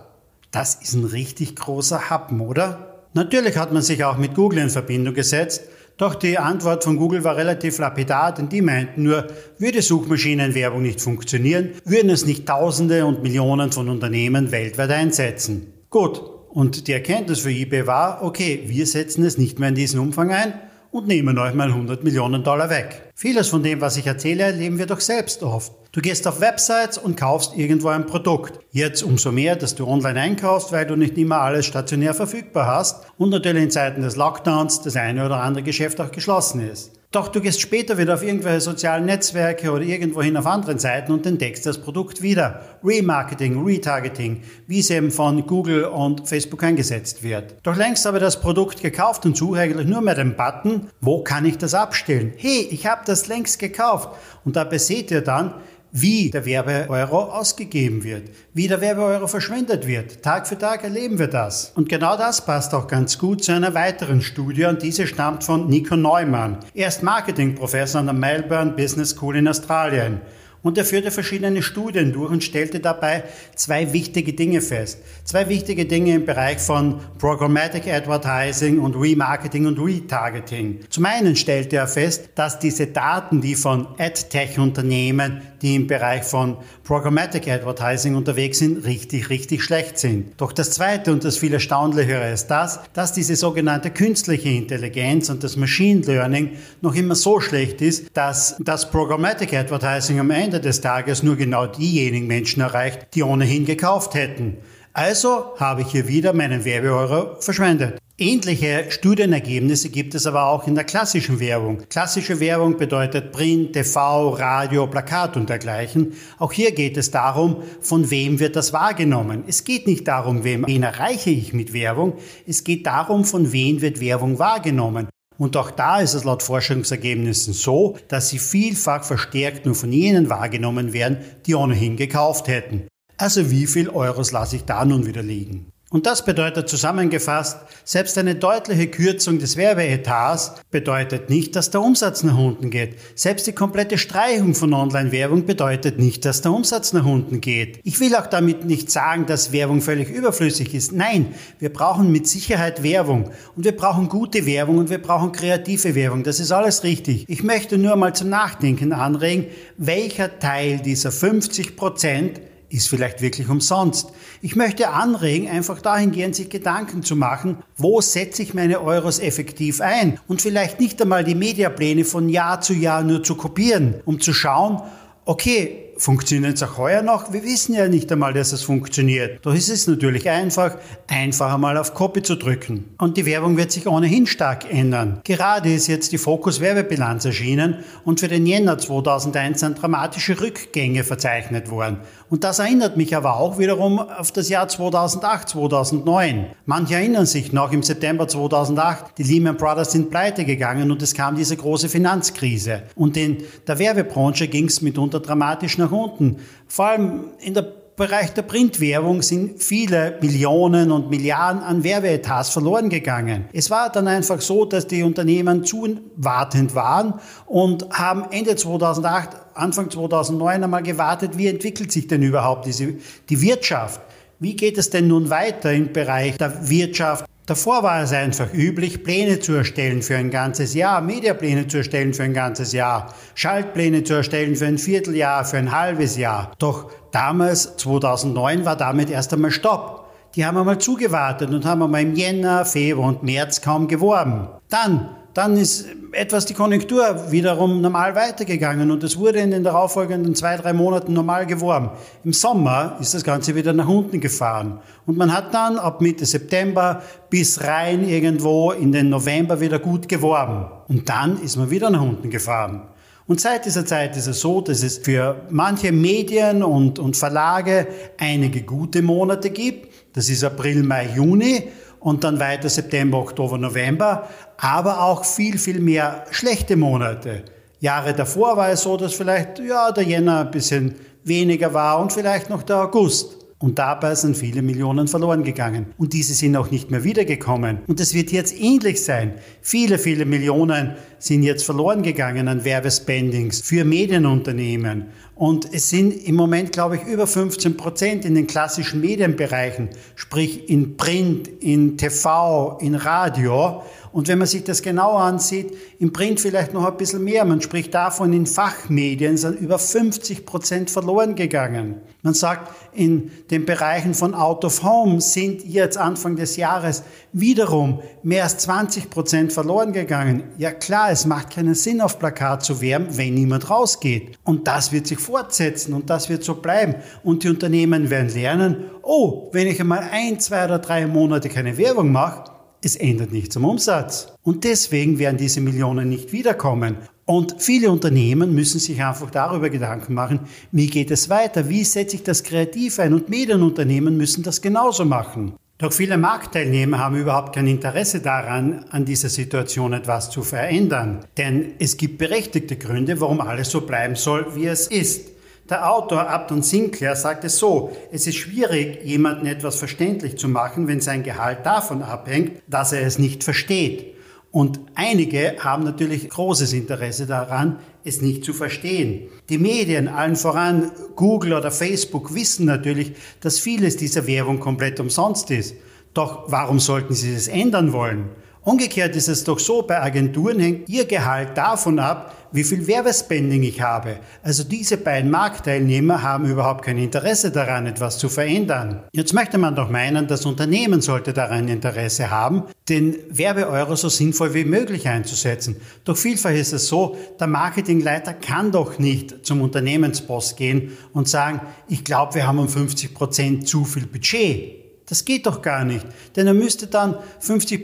Das 0.52 0.76
ist 0.76 0.94
ein 0.94 1.06
richtig 1.06 1.56
großer 1.56 2.10
Happen, 2.10 2.42
oder? 2.42 3.06
Natürlich 3.14 3.58
hat 3.58 3.72
man 3.72 3.82
sich 3.82 4.04
auch 4.04 4.18
mit 4.18 4.36
Google 4.36 4.60
in 4.60 4.70
Verbindung 4.70 5.14
gesetzt, 5.14 5.64
doch 5.96 6.14
die 6.14 6.38
Antwort 6.38 6.84
von 6.84 6.98
Google 6.98 7.24
war 7.24 7.38
relativ 7.38 7.80
lapidar, 7.80 8.34
denn 8.34 8.50
die 8.50 8.62
meinten 8.62 9.04
nur, 9.04 9.28
würde 9.58 9.82
Suchmaschinenwerbung 9.82 10.82
nicht 10.82 11.02
funktionieren, 11.02 11.72
würden 11.86 12.12
es 12.12 12.26
nicht 12.26 12.46
Tausende 12.46 13.06
und 13.06 13.24
Millionen 13.24 13.72
von 13.72 13.90
Unternehmen 13.90 14.52
weltweit 14.52 14.92
einsetzen. 14.92 15.74
Gut, 15.90 16.22
und 16.50 16.88
die 16.88 16.94
Erkenntnis 16.94 17.40
für 17.40 17.52
eBay 17.52 17.88
war, 17.88 18.22
okay, 18.22 18.64
wir 18.68 18.86
setzen 18.86 19.24
es 19.24 19.38
nicht 19.38 19.60
mehr 19.60 19.70
in 19.70 19.76
diesem 19.76 20.02
Umfang 20.02 20.32
ein, 20.32 20.54
und 20.92 21.08
nehmen 21.08 21.38
euch 21.38 21.54
mal 21.54 21.70
100 21.70 22.04
Millionen 22.04 22.44
Dollar 22.44 22.70
weg. 22.70 23.07
Vieles 23.20 23.48
von 23.48 23.64
dem, 23.64 23.82
was 23.82 23.98
ich 23.98 24.06
erzähle, 24.06 24.44
erleben 24.44 24.78
wir 24.78 24.86
doch 24.86 25.00
selbst 25.00 25.42
oft. 25.42 25.74
Du 25.92 26.02
gehst 26.02 26.28
auf 26.28 26.40
Websites 26.40 27.00
und 27.00 27.18
kaufst 27.18 27.58
irgendwo 27.58 27.88
ein 27.88 28.06
Produkt. 28.06 28.60
Jetzt 28.70 29.02
umso 29.02 29.32
mehr, 29.32 29.56
dass 29.56 29.74
du 29.74 29.88
online 29.88 30.20
einkaufst, 30.20 30.72
weil 30.72 30.86
du 30.86 30.96
nicht 30.96 31.18
immer 31.18 31.40
alles 31.40 31.66
stationär 31.66 32.14
verfügbar 32.14 32.68
hast 32.68 33.08
und 33.18 33.32
natürlich 33.32 33.64
in 33.64 33.72
Zeiten 33.72 34.04
des 34.04 34.18
Lockdowns 34.18 34.82
das 34.82 34.96
eine 34.98 35.26
oder 35.26 35.38
andere 35.38 35.64
Geschäft 35.64 36.00
auch 36.00 36.12
geschlossen 36.12 36.62
ist. 36.62 36.92
Doch 37.12 37.30
du 37.30 37.40
gehst 37.40 37.62
später 37.62 37.98
wieder 37.98 38.16
auf 38.16 38.22
irgendwelche 38.22 38.60
sozialen 38.60 39.06
Netzwerke 39.06 39.72
oder 39.72 39.82
irgendwohin 39.82 40.36
auf 40.36 40.46
anderen 40.46 40.78
Seiten 40.78 41.14
und 41.14 41.26
entdeckst 41.26 41.66
das 41.66 41.78
Produkt 41.78 42.22
wieder. 42.22 42.62
Remarketing, 42.84 43.64
Retargeting, 43.66 44.44
wie 44.68 44.80
es 44.80 44.90
eben 44.90 45.10
von 45.10 45.48
Google 45.48 45.86
und 45.86 46.28
Facebook 46.28 46.64
eingesetzt 46.64 47.24
wird. 47.24 47.56
Doch 47.64 47.78
längst 47.78 48.06
habe 48.06 48.18
ich 48.18 48.24
das 48.24 48.42
Produkt 48.42 48.82
gekauft 48.82 49.26
und 49.26 49.38
suche 49.38 49.62
eigentlich 49.62 49.88
nur 49.88 50.02
mehr 50.02 50.16
den 50.16 50.36
Button, 50.36 50.90
wo 51.00 51.24
kann 51.24 51.46
ich 51.46 51.58
das 51.58 51.74
abstellen? 51.74 52.34
Hey, 52.36 52.68
ich 52.70 52.86
habe 52.86 53.04
das 53.08 53.28
längst 53.28 53.60
gekauft. 53.60 54.10
Und 54.46 54.56
dabei 54.56 54.78
seht 54.78 55.12
ihr 55.12 55.22
dann, 55.22 55.54
wie 55.92 56.30
der 56.30 56.46
Werbeeuro 56.46 57.32
ausgegeben 57.32 58.04
wird, 58.04 58.30
wie 58.54 58.68
der 58.68 58.82
Werbeeuro 58.82 59.28
verschwendet 59.28 59.88
wird. 59.88 60.22
Tag 60.22 60.48
für 60.48 60.58
Tag 60.58 60.84
erleben 60.84 61.18
wir 61.18 61.28
das. 61.28 61.72
Und 61.76 61.90
genau 61.90 62.18
das 62.18 62.46
passt 62.46 62.74
auch 62.74 62.88
ganz 62.88 63.18
gut 63.18 63.44
zu 63.44 63.54
einer 63.54 63.74
weiteren 63.74 64.22
Studie 64.22 64.66
und 64.66 64.82
diese 64.82 65.08
stammt 65.08 65.44
von 65.44 65.68
Nico 65.68 65.96
Neumann. 65.96 66.60
Er 66.74 66.90
ist 66.90 67.04
Marketingprofessor 67.04 68.00
an 68.00 68.08
der 68.08 68.16
Melbourne 68.16 68.72
Business 68.72 69.12
School 69.12 69.38
in 69.38 69.48
Australien. 69.48 70.22
Und 70.64 70.78
er 70.78 70.86
führte 70.86 71.12
verschiedene 71.12 71.62
Studien 71.62 72.14
durch 72.14 72.32
und 72.32 72.44
stellte 72.44 72.80
dabei 72.80 73.24
zwei 73.56 73.94
wichtige 73.94 74.34
Dinge 74.34 74.62
fest. 74.62 75.00
Zwei 75.24 75.48
wichtige 75.50 75.86
Dinge 75.86 76.16
im 76.16 76.26
Bereich 76.26 76.60
von 76.60 77.00
Programmatic 77.20 77.88
Advertising 77.88 78.80
und 78.80 78.96
Remarketing 78.96 79.66
und 79.66 79.80
Retargeting. 79.80 80.80
Zum 80.90 81.06
einen 81.06 81.36
stellte 81.36 81.78
er 81.78 81.88
fest, 81.88 82.30
dass 82.36 82.60
diese 82.60 82.88
Daten, 82.88 83.42
die 83.42 83.56
von 83.56 83.88
AdTech-Unternehmen, 83.98 85.42
die 85.62 85.76
im 85.76 85.88
Bereich 85.88 86.24
von 86.24 86.58
Programmatic 86.84 87.48
Advertising 87.48 88.16
unterwegs 88.16 88.60
sind, 88.60 88.86
richtig, 88.86 89.30
richtig 89.30 89.64
schlecht 89.64 89.98
sind. 89.98 90.34
Doch 90.38 90.52
das 90.52 90.72
zweite 90.72 91.12
und 91.12 91.24
das 91.24 91.38
viel 91.38 91.54
erstaunlichere 91.54 92.32
ist 92.32 92.48
das, 92.48 92.80
dass 92.94 93.14
diese 93.14 93.36
sogenannte 93.36 93.90
künstliche 93.90 94.50
Intelligenz 94.50 95.30
und 95.30 95.44
das 95.44 95.56
Machine 95.56 96.02
Learning 96.02 96.52
noch 96.82 96.96
immer 96.96 97.16
so 97.16 97.40
schlecht 97.40 97.82
ist, 97.82 98.06
dass 98.14 98.56
das 98.60 98.90
Programmatic 98.90 99.54
Advertising 99.54 100.20
am 100.20 100.32
Ende 100.32 100.47
Ende 100.48 100.62
des 100.62 100.80
Tages 100.80 101.24
nur 101.24 101.36
genau 101.36 101.68
diejenigen 101.68 102.26
Menschen 102.26 102.62
erreicht, 102.62 103.08
die 103.16 103.22
ohnehin 103.22 103.66
gekauft 103.66 104.14
hätten. 104.14 104.56
Also 104.94 105.58
habe 105.58 105.82
ich 105.82 105.90
hier 105.90 106.08
wieder 106.08 106.32
meinen 106.32 106.64
Werbeeuro 106.64 107.36
verschwendet. 107.42 108.00
Ähnliche 108.18 108.86
Studienergebnisse 108.88 109.90
gibt 109.90 110.16
es 110.16 110.26
aber 110.26 110.48
auch 110.48 110.66
in 110.66 110.76
der 110.76 110.86
klassischen 110.86 111.42
Werbung. 111.42 111.80
Klassische 111.90 112.40
Werbung 112.40 112.78
bedeutet 112.78 113.34
Print, 113.34 113.74
TV, 113.74 114.30
Radio, 114.30 114.88
Plakat 114.88 115.36
und 115.36 115.50
dergleichen. 115.50 116.14
Auch 116.40 116.54
hier 116.54 116.72
geht 116.72 116.96
es 116.96 117.12
darum, 117.12 117.58
von 117.82 118.10
wem 118.10 118.40
wird 118.40 118.56
das 118.56 118.72
wahrgenommen. 118.72 119.44
Es 119.48 119.66
geht 119.66 119.86
nicht 119.86 120.08
darum, 120.08 120.46
wen 120.46 120.82
erreiche 120.82 121.30
ich 121.30 121.52
mit 121.52 121.74
Werbung. 121.74 122.14
Es 122.48 122.64
geht 122.64 122.86
darum, 122.86 123.26
von 123.26 123.52
wem 123.52 123.82
wird 123.82 124.00
Werbung 124.00 124.40
wahrgenommen. 124.40 125.10
Und 125.38 125.56
auch 125.56 125.72
da 125.72 126.00
ist 126.00 126.14
es 126.14 126.24
laut 126.24 126.44
Forschungsergebnissen 126.44 127.54
so, 127.54 127.98
dass 128.08 128.30
sie 128.30 128.40
vielfach 128.40 129.04
verstärkt 129.04 129.66
nur 129.66 129.76
von 129.76 129.92
jenen 129.92 130.30
wahrgenommen 130.30 130.94
werden, 130.94 131.18
die 131.46 131.56
ohnehin 131.56 131.96
gekauft 131.96 132.48
hätten. 132.48 132.88
Also 133.18 133.52
wie 133.52 133.68
viel 133.68 133.90
Euros 133.90 134.32
lasse 134.32 134.58
ich 134.58 134.66
da 134.66 134.86
nun 134.86 135.06
wieder 135.06 135.24
liegen? 135.24 135.72
Und 135.90 136.06
das 136.06 136.26
bedeutet 136.26 136.68
zusammengefasst, 136.68 137.60
selbst 137.86 138.18
eine 138.18 138.36
deutliche 138.36 138.88
Kürzung 138.88 139.40
des 139.40 139.56
Werbeetats 139.56 140.56
bedeutet 140.70 141.30
nicht, 141.30 141.56
dass 141.56 141.72
der 141.72 141.82
Umsatz 141.82 142.24
nach 142.24 142.38
unten 142.38 142.70
geht. 142.70 142.98
Selbst 143.16 143.48
die 143.48 143.54
komplette 143.54 143.98
Streichung 143.98 144.54
von 144.54 144.74
Online-Werbung 144.74 145.46
bedeutet 145.46 145.98
nicht, 145.98 146.26
dass 146.26 146.42
der 146.42 146.52
Umsatz 146.52 146.92
nach 146.92 147.06
unten 147.06 147.40
geht. 147.40 147.80
Ich 147.86 148.02
will 148.02 148.14
auch 148.16 148.28
damit 148.28 148.66
nicht 148.66 148.92
sagen, 148.92 149.28
dass 149.28 149.54
Werbung 149.54 149.80
völlig 149.80 150.10
überflüssig 150.10 150.74
ist. 150.74 150.92
Nein, 150.92 151.34
wir 151.60 151.72
brauchen 151.72 152.12
mit 152.12 152.28
Sicherheit 152.28 152.84
Werbung. 152.84 153.32
Und 153.56 153.64
wir 153.64 153.76
brauchen 153.76 154.10
gute 154.10 154.46
Werbung 154.46 154.80
und 154.80 154.90
wir 154.90 155.02
brauchen 155.02 155.32
kreative 155.32 155.96
Werbung. 155.96 156.24
Das 156.24 156.42
ist 156.42 156.52
alles 156.52 156.84
richtig. 156.84 157.24
Ich 157.30 157.44
möchte 157.44 157.78
nur 157.78 157.96
mal 157.96 158.14
zum 158.14 158.28
Nachdenken 158.28 158.92
anregen, 158.92 159.46
welcher 159.78 160.38
Teil 160.38 160.80
dieser 160.80 161.14
50 161.14 161.78
Prozent 161.78 162.42
ist 162.70 162.90
vielleicht 162.90 163.22
wirklich 163.22 163.50
umsonst. 163.50 164.12
Ich 164.42 164.56
möchte 164.56 164.90
anregen, 164.90 165.50
einfach 165.50 165.82
dahingehend 165.82 166.36
sich 166.36 166.50
Gedanken 166.50 167.04
zu 167.04 167.16
machen, 167.16 167.58
wo 167.76 168.02
setze 168.02 168.44
ich 168.44 168.54
meine 168.54 168.82
Euros 168.82 169.20
effektiv 169.20 169.82
ein 169.82 170.20
und 170.28 170.42
vielleicht 170.42 170.80
nicht 170.80 171.02
einmal 171.02 171.24
die 171.24 171.36
Mediapläne 171.36 172.04
von 172.04 172.30
Jahr 172.30 172.62
zu 172.62 172.74
Jahr 172.74 173.04
nur 173.04 173.24
zu 173.24 173.36
kopieren, 173.36 173.96
um 174.06 174.20
zu 174.20 174.34
schauen, 174.34 174.82
okay, 175.26 175.87
funktioniert 175.98 176.56
es 176.56 176.64
auch 176.64 176.78
heuer 176.78 177.02
noch? 177.02 177.34
Wir 177.34 177.44
wissen 177.44 177.74
ja 177.74 177.88
nicht 177.88 178.12
einmal, 178.12 178.34
dass 178.34 178.54
es 178.54 178.64
funktioniert. 178.64 179.46
Doch 179.46 179.54
ist 179.54 179.70
es 179.70 179.88
natürlich 179.88 180.30
einfach, 180.30 180.78
einfach 181.08 181.54
einmal 181.54 181.78
auf 181.78 181.94
Copy 181.94 182.22
zu 182.22 182.36
drücken. 182.36 182.86
Und 182.98 183.18
die 183.18 183.26
Werbung 183.26 183.58
wird 183.58 183.72
sich 183.72 183.88
ohnehin 183.88 184.28
stark 184.28 184.72
ändern. 184.72 185.22
Gerade 185.24 185.74
ist 185.74 185.88
jetzt 185.88 186.12
die 186.12 186.18
Fokus 186.18 186.60
Werbebilanz 186.60 187.26
erschienen 187.26 187.84
und 188.06 188.20
für 188.20 188.28
den 188.28 188.46
Jänner 188.46 188.78
2001 188.78 189.60
sind 189.60 189.82
dramatische 189.82 190.40
Rückgänge 190.40 191.04
verzeichnet 191.04 191.70
worden. 191.70 191.98
Und 192.30 192.44
das 192.44 192.60
erinnert 192.60 192.98
mich 192.98 193.16
aber 193.16 193.38
auch 193.38 193.58
wiederum 193.58 194.00
auf 194.00 194.32
das 194.32 194.50
Jahr 194.50 194.68
2008, 194.68 195.50
2009. 195.50 196.48
Manche 196.66 196.96
erinnern 196.96 197.26
sich 197.26 197.54
noch 197.54 197.72
im 197.72 197.84
September 197.84 198.28
2008, 198.28 199.18
die 199.18 199.24
Lehman 199.24 199.58
Brothers 199.58 199.94
sind 199.94 200.10
pleite 200.10 200.44
gegangen 200.44 200.92
und 200.92 201.02
es 201.02 201.14
kam 201.14 201.36
diese 201.36 201.56
große 201.56 201.88
Finanzkrise. 201.88 202.84
Und 202.96 203.16
in 203.16 203.38
der 203.66 203.80
Werbebranche 203.80 204.48
ging 204.48 204.66
es 204.66 204.82
mitunter 204.82 205.22
dramatisch 205.22 205.78
nach 205.78 205.87
nach 205.88 205.98
unten. 205.98 206.38
Vor 206.68 206.86
allem 206.86 207.26
in 207.40 207.54
der 207.54 207.66
Bereich 207.98 208.32
der 208.32 208.44
Printwerbung 208.44 209.24
sind 209.24 209.64
viele 209.64 210.20
Millionen 210.22 210.92
und 210.92 211.10
Milliarden 211.10 211.64
an 211.64 211.84
Werbeetats 211.84 212.50
verloren 212.52 212.90
gegangen. 212.90 213.46
Es 213.54 213.72
war 213.72 213.92
dann 213.92 214.08
einfach 214.08 214.40
so, 214.40 214.66
dass 214.66 214.86
die 214.86 215.02
Unternehmen 215.02 215.64
zuwartend 215.64 216.76
waren 216.76 217.16
und 217.48 217.90
haben 217.90 218.26
Ende 218.30 218.56
2008, 218.56 219.30
Anfang 219.56 219.90
2009 219.90 220.64
einmal 220.64 220.84
gewartet, 220.84 221.40
wie 221.40 221.48
entwickelt 221.48 221.92
sich 221.92 222.06
denn 222.06 222.22
überhaupt 222.22 222.68
diese, 222.68 222.94
die 223.30 223.42
Wirtschaft? 223.42 224.00
Wie 224.40 224.56
geht 224.56 224.78
es 224.78 224.92
denn 224.92 225.08
nun 225.08 225.32
weiter 225.32 225.74
im 225.74 225.92
Bereich 225.92 226.38
der 226.38 226.70
Wirtschaft? 226.70 227.26
Davor 227.48 227.82
war 227.82 228.04
es 228.04 228.12
einfach 228.12 228.54
üblich, 228.54 229.06
Pläne 229.06 229.40
zu 229.40 229.54
erstellen 229.54 230.02
für 230.02 230.18
ein 230.18 230.32
ganzes 230.32 230.74
Jahr, 230.74 231.00
Mediapläne 231.00 231.66
zu 231.66 231.78
erstellen 231.78 232.14
für 232.14 232.24
ein 232.24 232.34
ganzes 232.34 232.74
Jahr, 232.74 233.14
Schaltpläne 233.36 234.04
zu 234.04 234.16
erstellen 234.16 234.58
für 234.58 234.66
ein 234.66 234.78
Vierteljahr, 234.78 235.46
für 235.46 235.56
ein 235.56 235.72
halbes 235.72 236.18
Jahr. 236.18 236.52
Doch 236.60 236.92
damals, 237.14 237.78
2009, 237.78 238.66
war 238.66 238.76
damit 238.76 239.10
erst 239.10 239.34
einmal 239.34 239.52
Stopp. 239.52 240.10
Die 240.36 240.46
haben 240.46 240.58
einmal 240.58 240.80
zugewartet 240.80 241.50
und 241.52 241.64
haben 241.64 241.82
einmal 241.82 242.02
im 242.02 242.16
Jänner, 242.16 242.66
Februar 242.66 243.08
und 243.08 243.24
März 243.24 243.62
kaum 243.62 243.88
geworben. 243.88 244.50
Dann 244.68 245.16
dann 245.38 245.56
ist 245.56 245.86
etwas 246.14 246.48
die 246.48 246.56
Konjunktur 246.56 247.32
wiederum 247.32 247.80
normal 247.80 248.16
weitergegangen 248.16 248.90
und 248.90 249.04
es 249.04 249.18
wurde 249.18 249.38
in 249.38 249.52
den 249.52 249.64
darauffolgenden 249.64 250.34
zwei, 250.34 250.58
drei 250.58 250.74
Monaten 250.74 251.14
normal 251.14 251.46
geworben. 251.46 251.92
Im 252.24 252.34
Sommer 252.34 252.98
ist 253.00 253.14
das 253.14 253.24
Ganze 253.24 253.54
wieder 253.54 253.72
nach 253.72 253.88
unten 253.88 254.20
gefahren. 254.20 254.80
Und 255.06 255.16
man 255.16 255.32
hat 255.32 255.54
dann 255.54 255.78
ab 255.78 256.02
Mitte 256.02 256.26
September 256.26 257.04
bis 257.30 257.64
rein 257.64 258.10
irgendwo 258.10 258.72
in 258.72 258.92
den 258.92 259.10
November 259.10 259.62
wieder 259.62 259.78
gut 259.78 260.10
geworben. 260.10 260.66
Und 260.88 261.08
dann 261.08 261.40
ist 261.44 261.56
man 261.56 261.70
wieder 261.70 261.92
nach 261.92 262.02
unten 262.02 262.32
gefahren. 262.32 262.88
Und 263.28 263.40
seit 263.40 263.66
dieser 263.66 263.86
Zeit 263.86 264.18
ist 264.18 264.26
es 264.26 264.40
so, 264.40 264.62
dass 264.62 264.82
es 264.82 264.98
für 264.98 265.42
manche 265.52 265.92
Medien 265.92 266.64
und, 266.64 266.98
und 266.98 267.16
Verlage 267.16 267.86
einige 268.18 268.64
gute 268.64 269.04
Monate 269.04 269.52
gibt. 269.52 270.16
Das 270.16 270.30
ist 270.30 270.44
April, 270.44 270.82
Mai, 270.82 271.10
Juni 271.16 271.68
und 272.08 272.24
dann 272.24 272.40
weiter 272.40 272.70
September, 272.70 273.18
Oktober, 273.18 273.58
November, 273.58 274.30
aber 274.56 275.02
auch 275.02 275.26
viel, 275.26 275.58
viel 275.58 275.82
mehr 275.82 276.24
schlechte 276.32 276.78
Monate. 276.78 277.44
Jahre 277.82 278.14
davor 278.14 278.56
war 278.56 278.70
es 278.70 278.84
so, 278.84 278.96
dass 278.96 279.14
vielleicht 279.14 279.60
ja, 279.60 279.92
der 279.92 280.06
Jänner 280.06 280.40
ein 280.46 280.52
bisschen 280.52 280.96
weniger 281.26 281.74
war 281.74 282.00
und 282.00 282.14
vielleicht 282.14 282.50
noch 282.50 282.64
der 282.64 282.78
August. 282.78 283.37
Und 283.60 283.80
dabei 283.80 284.14
sind 284.14 284.38
viele 284.38 284.62
Millionen 284.62 285.08
verloren 285.08 285.44
gegangen. 285.44 285.88
Und 285.98 286.14
diese 286.14 286.36
sind 286.36 286.56
auch 286.56 286.70
nicht 286.70 286.92
mehr 286.92 287.04
wiedergekommen. 287.04 287.80
Und 287.88 288.00
es 288.00 288.14
wird 288.14 288.32
jetzt 288.32 288.56
ähnlich 288.56 289.04
sein. 289.04 289.34
Viele, 289.62 289.98
viele 289.98 290.26
Millionen 290.26 290.96
sind 291.18 291.42
jetzt 291.42 291.66
verloren 291.66 292.04
gegangen 292.04 292.48
an 292.50 292.64
Werbespendings 292.64 293.62
für 293.62 293.84
Medienunternehmen. 293.84 295.08
Und 295.34 295.74
es 295.74 295.90
sind 295.90 296.14
im 296.28 296.36
Moment, 296.36 296.72
glaube 296.72 296.98
ich, 296.98 297.04
über 297.04 297.26
15 297.26 297.76
Prozent 297.78 298.26
in 298.26 298.36
den 298.36 298.46
klassischen 298.46 299.02
Medienbereichen, 299.02 299.90
sprich 300.16 300.70
in 300.70 300.96
Print, 300.96 301.48
in 301.48 301.98
TV, 301.98 302.78
in 302.80 302.94
Radio. 302.94 303.82
Und 304.12 304.28
wenn 304.28 304.38
man 304.38 304.48
sich 304.48 304.64
das 304.64 304.82
genauer 304.82 305.22
ansieht, 305.22 305.74
im 306.00 306.14
Print 306.14 306.40
vielleicht 306.40 306.74
noch 306.74 306.86
ein 306.86 306.98
bisschen 306.98 307.24
mehr. 307.24 307.46
Man 307.46 307.62
spricht 307.62 307.94
davon, 307.94 308.34
in 308.34 308.46
Fachmedien 308.46 309.38
sind 309.38 309.60
über 309.60 309.80
50 309.80 310.46
Prozent 310.46 310.90
verloren 310.90 311.36
gegangen. 311.36 312.02
Man 312.24 312.34
sagt, 312.34 312.74
in 312.94 313.32
den 313.52 313.66
Bereichen 313.66 314.14
von 314.14 314.34
Out 314.34 314.66
of 314.66 314.84
Home 314.84 315.22
sind 315.22 315.64
jetzt 315.64 315.98
Anfang 315.98 316.36
des 316.36 316.58
Jahres 316.58 317.04
wiederum 317.32 318.02
mehr 318.24 318.44
als 318.44 318.58
20 318.58 319.10
Prozent 319.10 319.54
verloren 319.54 319.94
gegangen. 319.94 320.44
Ja 320.58 320.72
klar, 320.72 321.12
es 321.12 321.26
macht 321.26 321.52
keinen 321.52 321.76
Sinn, 321.76 322.02
auf 322.02 322.20
Plakat 322.20 322.64
zu 322.64 322.82
werben, 322.82 323.08
wenn 323.12 323.34
niemand 323.36 323.70
rausgeht. 323.70 324.38
Und 324.44 324.68
das 324.68 324.92
wird 324.92 325.08
sich 325.08 325.20
fortsetzen 325.20 325.94
und 325.94 326.10
das 326.10 326.28
wird 326.28 326.44
so 326.44 326.56
bleiben. 326.56 326.96
Und 327.24 327.44
die 327.44 327.50
Unternehmen 327.50 328.10
werden 328.10 328.30
lernen, 328.34 328.86
oh, 329.04 329.50
wenn 329.54 329.68
ich 329.68 329.80
einmal 329.80 330.10
ein, 330.12 330.40
zwei 330.40 330.66
oder 330.66 330.80
drei 330.80 331.06
Monate 331.08 331.50
keine 331.50 331.78
Werbung 331.78 332.12
mache, 332.12 332.57
es 332.88 332.96
ändert 332.96 333.32
nichts 333.32 333.58
am 333.58 333.66
Umsatz. 333.66 334.34
Und 334.42 334.64
deswegen 334.64 335.20
werden 335.20 335.38
diese 335.38 335.62
Millionen 335.62 336.10
nicht 336.10 336.32
wiederkommen. 336.32 336.98
Und 337.26 337.56
viele 337.60 337.92
Unternehmen 337.92 338.56
müssen 338.56 338.80
sich 338.80 339.04
einfach 339.04 339.30
darüber 339.30 339.70
Gedanken 339.70 340.14
machen, 340.14 340.40
wie 340.72 340.88
geht 340.88 341.12
es 341.12 341.30
weiter, 341.30 341.68
wie 341.68 341.84
setze 341.84 342.16
ich 342.16 342.24
das 342.24 342.44
kreativ 342.44 343.00
ein 343.00 343.14
und 343.14 343.28
Medienunternehmen 343.28 344.16
müssen 344.16 344.44
das 344.44 344.62
genauso 344.62 345.04
machen. 345.04 345.54
Doch 345.78 345.92
viele 345.92 346.18
Marktteilnehmer 346.18 346.98
haben 346.98 347.18
überhaupt 347.18 347.54
kein 347.54 347.68
Interesse 347.68 348.22
daran, 348.22 348.86
an 348.90 349.06
dieser 349.06 349.30
Situation 349.30 349.94
etwas 349.94 350.32
zu 350.32 350.42
verändern. 350.42 351.26
Denn 351.38 351.74
es 351.78 351.98
gibt 351.98 352.18
berechtigte 352.18 352.78
Gründe, 352.78 353.20
warum 353.20 353.42
alles 353.42 353.70
so 353.70 353.82
bleiben 353.82 354.16
soll, 354.16 354.56
wie 354.56 354.66
es 354.66 354.88
ist. 354.88 355.37
Der 355.70 355.92
Autor 355.92 356.30
Upton 356.30 356.64
Sinclair 356.64 357.18
sagt 357.18 357.44
es 357.44 357.58
so, 357.58 357.92
es 358.12 358.26
ist 358.26 358.38
schwierig, 358.38 359.04
jemanden 359.04 359.46
etwas 359.48 359.76
verständlich 359.76 360.38
zu 360.38 360.48
machen, 360.48 360.88
wenn 360.88 361.02
sein 361.02 361.24
Gehalt 361.24 361.66
davon 361.66 362.04
abhängt, 362.04 362.62
dass 362.68 362.94
er 362.94 363.06
es 363.06 363.20
nicht 363.20 363.44
versteht. 363.44 364.16
Und 364.50 364.80
einige 364.96 365.58
haben 365.60 365.84
natürlich 365.84 366.30
großes 366.30 366.72
Interesse 366.72 367.28
daran, 367.28 367.80
es 368.06 368.22
nicht 368.22 368.46
zu 368.46 368.54
verstehen. 368.54 369.28
Die 369.50 369.58
Medien, 369.58 370.08
allen 370.08 370.38
voran 370.38 370.92
Google 371.18 371.52
oder 371.52 371.70
Facebook, 371.70 372.34
wissen 372.34 372.66
natürlich, 372.66 373.14
dass 373.42 373.60
vieles 373.60 373.98
dieser 373.98 374.26
Werbung 374.26 374.62
komplett 374.62 375.02
umsonst 375.02 375.52
ist. 375.52 375.76
Doch 376.14 376.46
warum 376.48 376.80
sollten 376.80 377.14
sie 377.14 377.34
es 377.34 377.50
ändern 377.50 377.92
wollen? 377.92 378.30
Umgekehrt 378.68 379.16
ist 379.16 379.30
es 379.30 379.46
doch 379.46 379.60
so, 379.60 379.84
bei 379.84 380.02
Agenturen 380.02 380.60
hängt 380.60 380.90
ihr 380.90 381.06
Gehalt 381.06 381.58
davon 381.58 382.00
ab, 382.00 382.36
wie 382.52 382.66
viel 382.66 382.86
Werbespending 382.86 383.64
ich 383.64 383.80
habe. 383.80 384.20
Also 384.44 384.66
diese 384.66 384.98
beiden 384.98 385.32
Marktteilnehmer 385.32 386.22
haben 386.22 386.52
überhaupt 386.52 386.84
kein 386.84 386.98
Interesse 386.98 387.50
daran, 387.50 387.86
etwas 387.86 388.18
zu 388.18 388.28
verändern. 388.28 389.06
Jetzt 389.14 389.34
möchte 389.34 389.58
man 389.58 389.74
doch 389.74 389.90
meinen, 389.90 390.28
das 390.28 390.46
Unternehmen 390.46 391.00
sollte 391.00 391.32
daran 391.32 391.70
Interesse 391.70 392.30
haben, 392.30 392.64
den 392.90 393.16
Werbeeuro 393.30 393.96
so 393.96 394.10
sinnvoll 394.10 394.54
wie 394.54 394.66
möglich 394.66 395.08
einzusetzen. 395.08 395.78
Doch 396.04 396.18
vielfach 396.18 396.52
ist 396.52 396.74
es 396.74 396.90
so, 396.90 397.16
der 397.40 397.48
Marketingleiter 397.48 398.34
kann 398.34 398.74
doch 398.74 399.00
nicht 399.00 399.46
zum 399.46 399.62
Unternehmensboss 399.62 400.58
gehen 400.58 400.92
und 401.14 401.30
sagen, 401.30 401.62
ich 401.88 402.04
glaube, 402.04 402.36
wir 402.36 402.46
haben 402.46 402.60
um 402.60 402.68
50 402.68 403.14
Prozent 403.14 403.66
zu 403.66 403.86
viel 403.86 404.08
Budget. 404.08 404.87
Das 405.08 405.24
geht 405.24 405.46
doch 405.46 405.62
gar 405.62 405.86
nicht, 405.86 406.06
denn 406.36 406.48
er 406.48 406.54
müsste 406.54 406.88
dann 406.88 407.16
50 407.40 407.82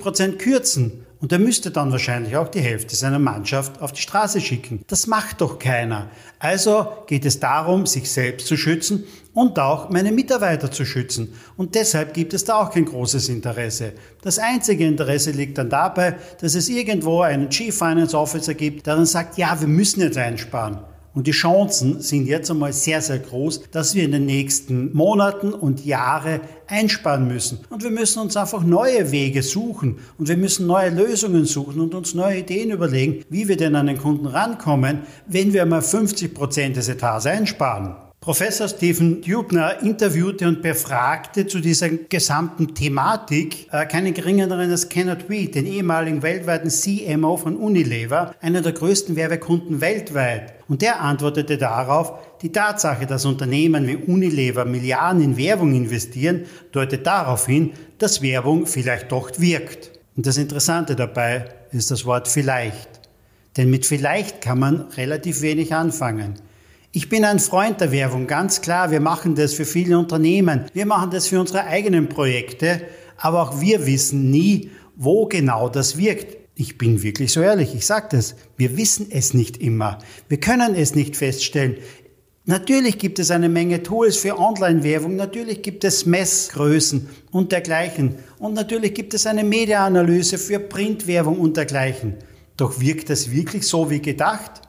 Prozent 0.00 0.38
kürzen 0.40 1.06
und 1.20 1.30
er 1.30 1.38
müsste 1.38 1.70
dann 1.70 1.92
wahrscheinlich 1.92 2.36
auch 2.36 2.48
die 2.48 2.60
Hälfte 2.60 2.96
seiner 2.96 3.20
Mannschaft 3.20 3.80
auf 3.80 3.92
die 3.92 4.00
Straße 4.00 4.40
schicken. 4.40 4.82
Das 4.88 5.06
macht 5.06 5.42
doch 5.42 5.60
keiner. 5.60 6.08
Also 6.40 6.88
geht 7.06 7.24
es 7.24 7.38
darum, 7.38 7.86
sich 7.86 8.10
selbst 8.10 8.48
zu 8.48 8.56
schützen 8.56 9.04
und 9.32 9.60
auch 9.60 9.90
meine 9.90 10.10
Mitarbeiter 10.10 10.72
zu 10.72 10.84
schützen. 10.84 11.32
Und 11.56 11.76
deshalb 11.76 12.14
gibt 12.14 12.34
es 12.34 12.44
da 12.44 12.56
auch 12.56 12.72
kein 12.72 12.86
großes 12.86 13.28
Interesse. 13.28 13.92
Das 14.22 14.40
einzige 14.40 14.86
Interesse 14.86 15.30
liegt 15.30 15.56
dann 15.56 15.70
dabei, 15.70 16.16
dass 16.40 16.56
es 16.56 16.68
irgendwo 16.68 17.20
einen 17.20 17.50
Chief 17.50 17.76
Finance 17.76 18.18
Officer 18.18 18.54
gibt, 18.54 18.88
der 18.88 18.96
dann 18.96 19.06
sagt, 19.06 19.38
ja, 19.38 19.60
wir 19.60 19.68
müssen 19.68 20.00
jetzt 20.00 20.18
einsparen. 20.18 20.80
Und 21.20 21.26
die 21.26 21.32
Chancen 21.32 22.00
sind 22.00 22.24
jetzt 22.24 22.50
einmal 22.50 22.72
sehr, 22.72 23.02
sehr 23.02 23.18
groß, 23.18 23.68
dass 23.72 23.94
wir 23.94 24.04
in 24.04 24.12
den 24.12 24.24
nächsten 24.24 24.96
Monaten 24.96 25.52
und 25.52 25.84
Jahre 25.84 26.40
einsparen 26.66 27.28
müssen. 27.28 27.58
Und 27.68 27.82
wir 27.82 27.90
müssen 27.90 28.20
uns 28.20 28.38
einfach 28.38 28.64
neue 28.64 29.12
Wege 29.12 29.42
suchen 29.42 29.98
und 30.16 30.28
wir 30.28 30.38
müssen 30.38 30.66
neue 30.66 30.88
Lösungen 30.88 31.44
suchen 31.44 31.78
und 31.78 31.94
uns 31.94 32.14
neue 32.14 32.38
Ideen 32.38 32.70
überlegen, 32.70 33.22
wie 33.28 33.48
wir 33.48 33.58
denn 33.58 33.76
an 33.76 33.88
den 33.88 33.98
Kunden 33.98 34.24
rankommen, 34.24 35.00
wenn 35.26 35.52
wir 35.52 35.66
mal 35.66 35.82
50 35.82 36.32
Prozent 36.32 36.76
des 36.76 36.88
Etats 36.88 37.26
einsparen. 37.26 37.96
Professor 38.22 38.68
Stephen 38.68 39.22
Dubner 39.22 39.82
interviewte 39.82 40.48
und 40.48 40.60
befragte 40.60 41.46
zu 41.46 41.60
dieser 41.60 41.88
gesamten 41.88 42.74
Thematik 42.74 43.66
äh, 43.72 43.86
keinen 43.86 44.12
geringeren 44.12 44.70
als 44.70 44.88
Kenneth 44.88 45.28
Weed, 45.28 45.54
den 45.54 45.66
ehemaligen 45.66 46.22
weltweiten 46.22 46.70
CMO 46.70 47.38
von 47.38 47.56
Unilever, 47.56 48.34
einer 48.40 48.60
der 48.60 48.72
größten 48.72 49.16
Werbekunden 49.16 49.80
weltweit. 49.80 50.59
Und 50.70 50.82
der 50.82 51.00
antwortete 51.00 51.58
darauf, 51.58 52.12
die 52.42 52.52
Tatsache, 52.52 53.04
dass 53.04 53.24
Unternehmen 53.24 53.88
wie 53.88 53.96
Unilever 53.96 54.64
Milliarden 54.64 55.20
in 55.20 55.36
Werbung 55.36 55.74
investieren, 55.74 56.44
deutet 56.70 57.04
darauf 57.04 57.46
hin, 57.46 57.72
dass 57.98 58.22
Werbung 58.22 58.66
vielleicht 58.66 59.10
doch 59.10 59.32
wirkt. 59.38 59.90
Und 60.16 60.26
das 60.26 60.36
Interessante 60.36 60.94
dabei 60.94 61.46
ist 61.72 61.90
das 61.90 62.06
Wort 62.06 62.28
vielleicht. 62.28 63.00
Denn 63.56 63.68
mit 63.68 63.84
vielleicht 63.84 64.42
kann 64.42 64.60
man 64.60 64.82
relativ 64.96 65.42
wenig 65.42 65.74
anfangen. 65.74 66.34
Ich 66.92 67.08
bin 67.08 67.24
ein 67.24 67.40
Freund 67.40 67.80
der 67.80 67.90
Werbung, 67.90 68.28
ganz 68.28 68.60
klar. 68.60 68.92
Wir 68.92 69.00
machen 69.00 69.34
das 69.34 69.54
für 69.54 69.64
viele 69.64 69.98
Unternehmen. 69.98 70.66
Wir 70.72 70.86
machen 70.86 71.10
das 71.10 71.26
für 71.26 71.40
unsere 71.40 71.64
eigenen 71.64 72.08
Projekte. 72.08 72.80
Aber 73.16 73.42
auch 73.42 73.60
wir 73.60 73.86
wissen 73.86 74.30
nie, 74.30 74.70
wo 74.94 75.26
genau 75.26 75.68
das 75.68 75.98
wirkt. 75.98 76.39
Ich 76.60 76.76
bin 76.76 77.02
wirklich 77.02 77.32
so 77.32 77.40
ehrlich, 77.40 77.74
ich 77.74 77.86
sage 77.86 78.08
das. 78.10 78.34
Wir 78.58 78.76
wissen 78.76 79.06
es 79.10 79.32
nicht 79.32 79.56
immer. 79.56 79.96
Wir 80.28 80.38
können 80.38 80.74
es 80.74 80.94
nicht 80.94 81.16
feststellen. 81.16 81.78
Natürlich 82.44 82.98
gibt 82.98 83.18
es 83.18 83.30
eine 83.30 83.48
Menge 83.48 83.82
Tools 83.82 84.18
für 84.18 84.38
Online-Werbung, 84.38 85.16
natürlich 85.16 85.62
gibt 85.62 85.84
es 85.84 86.04
Messgrößen 86.04 87.08
und 87.30 87.52
dergleichen. 87.52 88.16
Und 88.38 88.52
natürlich 88.52 88.92
gibt 88.92 89.14
es 89.14 89.26
eine 89.26 89.42
Mediaanalyse 89.42 90.36
für 90.36 90.58
Printwerbung 90.58 91.40
und 91.40 91.56
dergleichen. 91.56 92.16
Doch 92.58 92.78
wirkt 92.78 93.08
das 93.08 93.30
wirklich 93.30 93.66
so 93.66 93.88
wie 93.88 94.02
gedacht? 94.02 94.60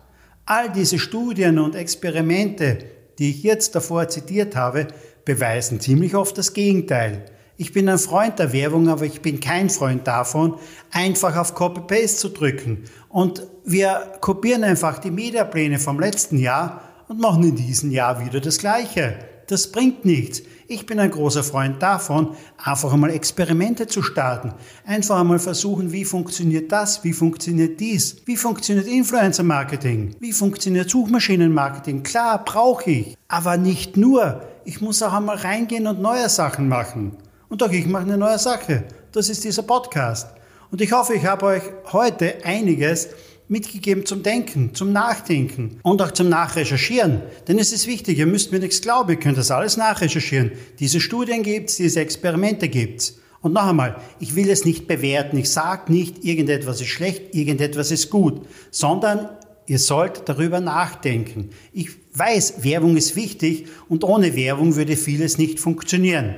All 0.46 0.72
diese 0.72 0.98
Studien 0.98 1.60
und 1.60 1.76
Experimente, 1.76 2.78
die 3.20 3.32
ich 3.32 3.44
jetzt 3.44 3.76
davor 3.76 4.08
zitiert 4.08 4.56
habe, 4.56 4.88
beweisen 5.26 5.82
ziemlich 5.82 6.16
oft 6.16 6.38
das 6.38 6.54
Gegenteil. 6.54 7.26
Ich 7.62 7.74
bin 7.74 7.88
ein 7.90 8.00
Freund 8.00 8.40
der 8.40 8.54
Werbung, 8.54 8.90
aber 8.90 9.06
ich 9.06 9.22
bin 9.22 9.40
kein 9.40 9.70
Freund 9.70 10.08
davon, 10.08 10.56
einfach 10.90 11.36
auf 11.36 11.54
Copy-Paste 11.54 12.18
zu 12.18 12.30
drücken. 12.30 12.86
Und 13.08 13.46
wir 13.64 14.14
kopieren 14.20 14.64
einfach 14.64 14.98
die 14.98 15.12
Mediapläne 15.12 15.78
vom 15.78 16.00
letzten 16.00 16.40
Jahr 16.40 16.82
und 17.08 17.20
machen 17.20 17.44
in 17.44 17.56
diesem 17.56 17.92
Jahr 17.92 18.26
wieder 18.26 18.40
das 18.40 18.58
Gleiche. 18.58 19.20
Das 19.46 19.72
bringt 19.72 20.06
nichts. 20.06 20.42
Ich 20.68 20.88
bin 20.88 21.00
ein 21.00 21.12
großer 21.12 21.44
Freund 21.44 21.80
davon, 21.84 22.30
einfach 22.58 22.92
einmal 22.92 23.12
Experimente 23.12 23.86
zu 23.86 24.02
starten. 24.02 24.56
Einfach 24.84 25.20
einmal 25.20 25.38
versuchen, 25.38 25.92
wie 25.92 26.04
funktioniert 26.04 26.72
das, 26.72 27.04
wie 27.04 27.14
funktioniert 27.14 27.80
dies, 27.80 28.24
wie 28.26 28.38
funktioniert 28.38 28.88
Influencer 28.88 29.44
Marketing, 29.44 30.16
wie 30.20 30.34
funktioniert 30.34 30.90
Suchmaschinenmarketing. 30.90 32.02
Klar, 32.02 32.44
brauche 32.44 32.90
ich. 32.90 33.18
Aber 33.28 33.58
nicht 33.58 33.98
nur. 33.98 34.42
Ich 34.66 34.82
muss 34.82 35.04
auch 35.04 35.14
einmal 35.14 35.38
reingehen 35.38 35.86
und 35.86 36.02
neue 36.02 36.28
Sachen 36.28 36.68
machen. 36.68 37.18
Und 37.52 37.62
auch 37.64 37.72
ich 37.72 37.86
mache 37.86 38.04
eine 38.04 38.18
neue 38.18 38.40
Sache. 38.40 38.86
Das 39.12 39.28
ist 39.28 39.44
dieser 39.44 39.64
Podcast. 39.64 40.30
Und 40.72 40.80
ich 40.80 40.94
hoffe, 40.94 41.16
ich 41.16 41.26
habe 41.26 41.48
euch 41.48 41.64
heute 41.92 42.46
einiges 42.46 43.10
mitgegeben 43.50 44.06
zum 44.06 44.24
Denken, 44.24 44.74
zum 44.74 44.94
Nachdenken 44.94 45.78
und 45.84 46.02
auch 46.02 46.12
zum 46.12 46.30
Nachrecherchieren. 46.30 47.22
Denn 47.50 47.60
es 47.60 47.74
ist 47.74 47.88
wichtig, 47.88 48.20
ihr 48.20 48.26
müsst 48.26 48.54
mir 48.54 48.60
nichts 48.60 48.82
glauben, 48.82 49.10
ihr 49.10 49.20
könnt 49.20 49.38
das 49.38 49.52
alles 49.52 49.76
nachrecherchieren. 49.76 50.54
Diese 50.80 51.02
Studien 51.02 51.44
gibt's, 51.44 51.76
diese 51.76 52.00
Experimente 52.00 52.70
gibt's. 52.70 53.20
Und 53.42 53.52
noch 53.52 53.68
einmal, 53.68 53.98
ich 54.22 54.38
will 54.38 54.50
es 54.50 54.64
nicht 54.64 54.88
bewerten, 54.88 55.36
ich 55.36 55.50
sage 55.50 55.92
nicht, 55.92 56.24
irgendetwas 56.24 56.80
ist 56.80 56.88
schlecht, 56.88 57.36
irgendetwas 57.36 57.92
ist 57.92 58.10
gut, 58.10 58.48
sondern 58.70 59.28
ihr 59.66 59.80
sollt 59.80 60.30
darüber 60.30 60.62
nachdenken. 60.62 61.50
Ich 61.74 61.90
weiß, 62.14 62.64
Werbung 62.64 62.96
ist 62.96 63.18
wichtig 63.18 63.66
und 63.90 64.06
ohne 64.06 64.38
Werbung 64.38 64.78
würde 64.78 64.96
vieles 64.96 65.38
nicht 65.38 65.60
funktionieren. 65.60 66.36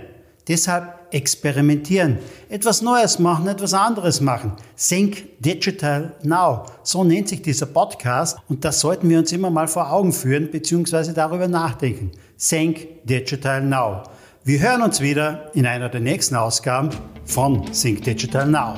Deshalb 0.47 1.02
experimentieren, 1.13 2.17
etwas 2.49 2.81
Neues 2.81 3.19
machen, 3.19 3.47
etwas 3.47 3.73
anderes 3.73 4.19
machen. 4.19 4.53
Think 4.75 5.39
Digital 5.39 6.15
Now. 6.23 6.65
So 6.83 7.03
nennt 7.03 7.29
sich 7.29 7.41
dieser 7.41 7.67
Podcast 7.67 8.37
und 8.49 8.65
das 8.65 8.79
sollten 8.79 9.09
wir 9.09 9.19
uns 9.19 9.31
immer 9.31 9.49
mal 9.49 9.67
vor 9.67 9.91
Augen 9.91 10.11
führen 10.11 10.49
bzw. 10.49 11.13
darüber 11.13 11.47
nachdenken. 11.47 12.11
Think 12.37 13.05
Digital 13.05 13.61
Now. 13.61 14.03
Wir 14.43 14.59
hören 14.59 14.81
uns 14.81 14.99
wieder 14.99 15.51
in 15.53 15.65
einer 15.65 15.89
der 15.89 16.01
nächsten 16.01 16.35
Ausgaben 16.35 16.89
von 17.25 17.65
Think 17.71 18.03
Digital 18.03 18.47
Now. 18.47 18.75